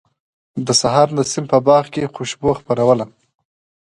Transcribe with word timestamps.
د 0.65 0.67
سحر 0.81 1.07
نسیم 1.17 1.45
په 1.51 1.57
باغ 1.67 1.85
کې 1.93 2.11
خوشبو 2.15 2.49
خپروله. 2.59 3.05